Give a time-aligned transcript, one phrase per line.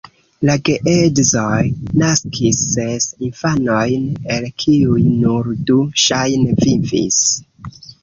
[0.49, 1.59] La geedzoj
[2.03, 7.25] naskis ses infanojn, el kiuj nur du ŝajne vivis.